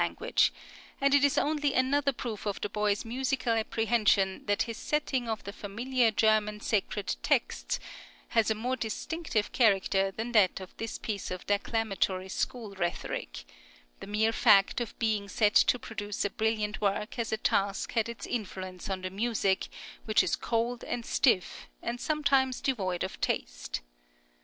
}(62) 0.01 0.07
language; 0.09 0.53
and 0.99 1.13
it 1.13 1.23
is 1.23 1.37
only 1.37 1.73
another 1.75 2.11
proof 2.11 2.47
of 2.47 2.59
the 2.61 2.69
boy's 2.69 3.05
musical 3.05 3.53
apprehension 3.53 4.43
that 4.47 4.63
his 4.63 4.75
setting 4.75 5.29
of 5.29 5.43
the 5.43 5.53
familiar 5.53 6.09
German 6.09 6.59
sacred 6.59 7.15
texts 7.21 7.79
has 8.29 8.49
a 8.49 8.55
more 8.55 8.75
distinctive 8.75 9.51
character 9.51 10.09
than 10.09 10.31
that 10.31 10.59
of 10.59 10.75
this 10.77 10.97
piece 10.97 11.29
of 11.29 11.45
declamatory 11.45 12.29
school 12.29 12.73
rhetoric; 12.73 13.43
the 13.99 14.07
mere 14.07 14.31
fact 14.33 14.81
of 14.81 14.97
being 14.97 15.29
set 15.29 15.53
to 15.53 15.77
produce 15.77 16.25
a 16.25 16.31
brilliant 16.31 16.81
work 16.81 17.19
as 17.19 17.31
a 17.31 17.37
task 17.37 17.91
had 17.91 18.09
its 18.09 18.25
influence 18.25 18.89
on 18.89 19.01
the 19.03 19.11
music, 19.11 19.67
which 20.05 20.23
is 20.23 20.35
cold 20.35 20.83
and 20.83 21.05
stiff, 21.05 21.67
and 21.83 22.01
sometimes 22.01 22.59
devoid 22.59 23.03
of 23.03 23.21
taste. 23.21 23.81